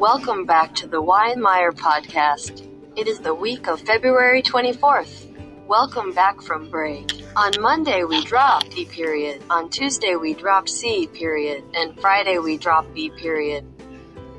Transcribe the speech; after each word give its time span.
Welcome 0.00 0.46
back 0.46 0.74
to 0.76 0.86
the 0.86 1.02
Weinmeyer 1.02 1.72
podcast. 1.72 2.66
It 2.96 3.06
is 3.06 3.18
the 3.18 3.34
week 3.34 3.68
of 3.68 3.82
February 3.82 4.42
24th. 4.42 5.26
Welcome 5.66 6.14
back 6.14 6.40
from 6.40 6.70
break. 6.70 7.22
On 7.36 7.52
Monday 7.60 8.04
we 8.04 8.24
dropped 8.24 8.70
D 8.70 8.86
period, 8.86 9.42
on 9.50 9.68
Tuesday 9.68 10.16
we 10.16 10.32
dropped 10.32 10.70
C 10.70 11.06
period, 11.06 11.64
and 11.74 12.00
Friday 12.00 12.38
we 12.38 12.56
dropped 12.56 12.94
B 12.94 13.10
period. 13.10 13.66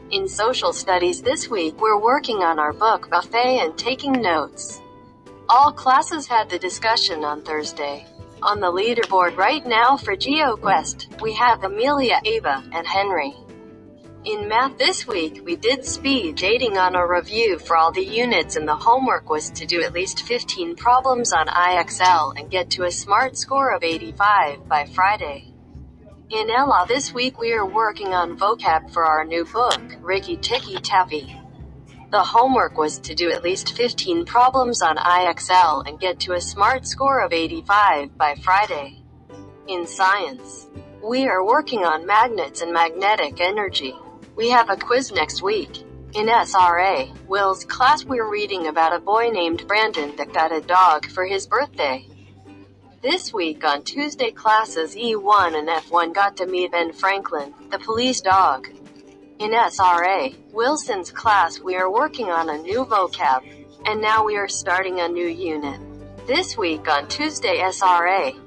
In 0.09 0.27
social 0.27 0.73
studies 0.73 1.21
this 1.21 1.47
week 1.47 1.79
we're 1.79 2.01
working 2.01 2.37
on 2.37 2.57
our 2.57 2.73
book 2.73 3.11
buffet 3.11 3.59
and 3.59 3.77
taking 3.77 4.13
notes. 4.13 4.81
All 5.47 5.71
classes 5.71 6.25
had 6.25 6.49
the 6.49 6.57
discussion 6.57 7.23
on 7.23 7.43
Thursday. 7.43 8.07
On 8.41 8.59
the 8.59 8.71
leaderboard 8.71 9.37
right 9.37 9.63
now 9.67 9.95
for 9.95 10.15
GeoQuest, 10.15 11.21
we 11.21 11.33
have 11.33 11.63
Amelia, 11.63 12.19
Ava, 12.25 12.63
and 12.73 12.87
Henry. 12.87 13.35
In 14.23 14.47
math 14.47 14.77
this 14.77 15.07
week, 15.07 15.41
we 15.43 15.55
did 15.55 15.83
speed 15.83 16.35
dating 16.35 16.77
on 16.77 16.93
a 16.93 17.07
review 17.07 17.57
for 17.57 17.75
all 17.75 17.91
the 17.91 18.05
units 18.05 18.55
and 18.55 18.67
the 18.67 18.75
homework 18.75 19.31
was 19.31 19.49
to 19.49 19.65
do 19.65 19.81
at 19.81 19.93
least 19.93 20.21
15 20.21 20.75
problems 20.75 21.33
on 21.33 21.47
IXL 21.47 22.37
and 22.37 22.51
get 22.51 22.69
to 22.71 22.83
a 22.83 22.91
smart 22.91 23.35
score 23.35 23.73
of 23.73 23.83
85 23.83 24.67
by 24.67 24.85
Friday. 24.85 25.51
In 26.29 26.51
Ella 26.51 26.85
this 26.87 27.11
week 27.11 27.39
we 27.39 27.51
are 27.53 27.65
working 27.65 28.09
on 28.09 28.37
vocab 28.37 28.91
for 28.91 29.03
our 29.03 29.25
new 29.25 29.43
book, 29.43 29.81
Rikki-Tikki-Tavi. 30.01 31.35
The 32.11 32.23
homework 32.23 32.77
was 32.77 32.99
to 32.99 33.15
do 33.15 33.31
at 33.31 33.43
least 33.43 33.75
15 33.75 34.25
problems 34.25 34.83
on 34.83 34.97
IXL 34.97 35.87
and 35.87 35.99
get 35.99 36.19
to 36.19 36.33
a 36.33 36.41
smart 36.41 36.85
score 36.85 37.21
of 37.21 37.33
85 37.33 38.15
by 38.19 38.35
Friday. 38.35 39.01
In 39.67 39.87
science, 39.87 40.67
we 41.03 41.27
are 41.27 41.43
working 41.43 41.85
on 41.85 42.05
magnets 42.05 42.61
and 42.61 42.71
magnetic 42.71 43.41
energy. 43.41 43.95
We 44.35 44.49
have 44.49 44.69
a 44.69 44.77
quiz 44.77 45.11
next 45.11 45.41
week. 45.41 45.83
In 46.13 46.27
SRA, 46.27 47.11
Will's 47.27 47.65
class, 47.65 48.05
we're 48.05 48.29
reading 48.29 48.67
about 48.67 48.95
a 48.95 48.99
boy 48.99 49.29
named 49.29 49.67
Brandon 49.67 50.15
that 50.15 50.33
got 50.33 50.53
a 50.53 50.61
dog 50.61 51.05
for 51.05 51.25
his 51.25 51.45
birthday. 51.45 52.07
This 53.01 53.33
week 53.33 53.65
on 53.65 53.83
Tuesday 53.83 54.31
classes 54.31 54.95
E1 54.95 55.57
and 55.57 55.67
F1 55.67 56.13
got 56.13 56.37
to 56.37 56.45
meet 56.45 56.71
Ben 56.71 56.93
Franklin, 56.93 57.53
the 57.71 57.79
police 57.79 58.21
dog. 58.21 58.69
In 59.39 59.51
SRA, 59.51 60.33
Wilson's 60.53 61.11
class 61.11 61.59
we 61.59 61.75
are 61.75 61.91
working 61.91 62.29
on 62.29 62.49
a 62.49 62.57
new 62.57 62.85
vocab, 62.85 63.43
and 63.85 64.01
now 64.01 64.23
we 64.23 64.37
are 64.37 64.47
starting 64.47 65.01
a 65.01 65.09
new 65.09 65.27
unit. 65.27 65.79
This 66.25 66.57
week 66.57 66.87
on 66.87 67.07
Tuesday 67.09 67.57
SRA, 67.57 68.39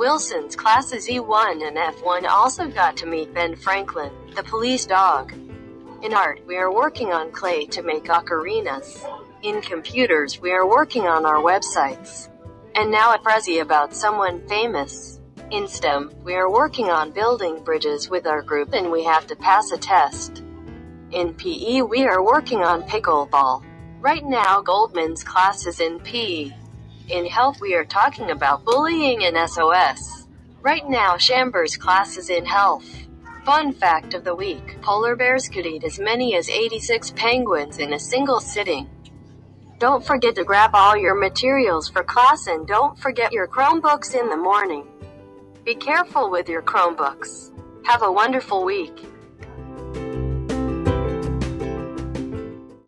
Wilson's 0.00 0.56
classes 0.56 1.08
E1 1.08 1.62
and 1.62 1.76
F1 1.76 2.24
also 2.24 2.66
got 2.68 2.96
to 2.96 3.04
meet 3.04 3.34
Ben 3.34 3.54
Franklin, 3.54 4.10
the 4.34 4.42
police 4.42 4.86
dog. 4.86 5.34
In 6.02 6.14
art, 6.14 6.40
we 6.46 6.56
are 6.56 6.72
working 6.72 7.12
on 7.12 7.30
clay 7.30 7.66
to 7.66 7.82
make 7.82 8.04
ocarinas. 8.04 9.06
In 9.42 9.60
computers, 9.60 10.40
we 10.40 10.52
are 10.52 10.66
working 10.66 11.06
on 11.06 11.26
our 11.26 11.42
websites. 11.42 12.30
And 12.74 12.90
now 12.90 13.12
a 13.14 13.18
Prezi 13.18 13.60
about 13.60 13.94
someone 13.94 14.48
famous. 14.48 15.20
In 15.50 15.68
STEM, 15.68 16.14
we 16.24 16.32
are 16.32 16.50
working 16.50 16.88
on 16.88 17.10
building 17.10 17.62
bridges 17.62 18.08
with 18.08 18.26
our 18.26 18.40
group 18.40 18.72
and 18.72 18.90
we 18.90 19.04
have 19.04 19.26
to 19.26 19.36
pass 19.36 19.70
a 19.70 19.76
test. 19.76 20.42
In 21.10 21.34
PE, 21.34 21.82
we 21.82 22.04
are 22.06 22.24
working 22.24 22.64
on 22.64 22.84
pickleball. 22.84 23.62
Right 24.00 24.24
now, 24.24 24.62
Goldman's 24.62 25.22
class 25.22 25.66
is 25.66 25.78
in 25.78 26.00
PE. 26.00 26.52
In 27.10 27.26
health, 27.26 27.60
we 27.60 27.74
are 27.74 27.84
talking 27.84 28.30
about 28.30 28.64
bullying 28.64 29.24
and 29.24 29.36
SOS. 29.50 30.28
Right 30.62 30.88
now, 30.88 31.16
Chambers' 31.16 31.76
class 31.76 32.16
is 32.16 32.30
in 32.30 32.44
health. 32.44 32.86
Fun 33.44 33.72
fact 33.72 34.14
of 34.14 34.22
the 34.22 34.36
week 34.36 34.80
polar 34.80 35.16
bears 35.16 35.48
could 35.48 35.66
eat 35.66 35.82
as 35.82 35.98
many 35.98 36.36
as 36.36 36.48
86 36.48 37.10
penguins 37.16 37.78
in 37.78 37.94
a 37.94 37.98
single 37.98 38.38
sitting. 38.38 38.88
Don't 39.80 40.06
forget 40.06 40.36
to 40.36 40.44
grab 40.44 40.70
all 40.72 40.96
your 40.96 41.16
materials 41.16 41.88
for 41.88 42.04
class 42.04 42.46
and 42.46 42.64
don't 42.68 42.96
forget 42.96 43.32
your 43.32 43.48
Chromebooks 43.48 44.14
in 44.14 44.28
the 44.28 44.36
morning. 44.36 44.86
Be 45.64 45.74
careful 45.74 46.30
with 46.30 46.48
your 46.48 46.62
Chromebooks. 46.62 47.50
Have 47.86 48.02
a 48.02 48.12
wonderful 48.12 48.64
week. 48.64 49.04